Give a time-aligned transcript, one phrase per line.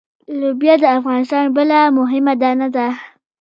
[0.39, 2.87] لوبیا د افغانستان بله مهمه دانه ده.